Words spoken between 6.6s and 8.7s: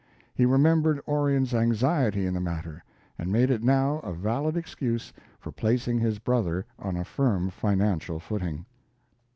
on a firm financial footing.